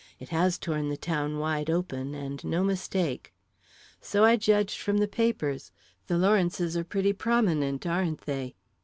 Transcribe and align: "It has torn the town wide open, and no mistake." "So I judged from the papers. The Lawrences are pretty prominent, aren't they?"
"It 0.19 0.29
has 0.29 0.57
torn 0.57 0.89
the 0.89 0.97
town 0.97 1.37
wide 1.37 1.69
open, 1.69 2.15
and 2.15 2.43
no 2.43 2.63
mistake." 2.63 3.35
"So 4.01 4.23
I 4.25 4.35
judged 4.35 4.79
from 4.79 4.97
the 4.97 5.07
papers. 5.07 5.71
The 6.07 6.17
Lawrences 6.17 6.75
are 6.75 6.83
pretty 6.83 7.13
prominent, 7.13 7.85
aren't 7.85 8.21
they?" 8.21 8.55